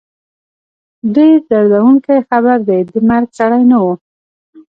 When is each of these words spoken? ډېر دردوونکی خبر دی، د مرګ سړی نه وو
ډېر 1.15 1.35
دردوونکی 1.49 2.17
خبر 2.29 2.57
دی، 2.67 2.79
د 2.91 2.93
مرګ 3.09 3.27
سړی 3.37 3.63
نه 3.71 3.77
وو 3.83 3.93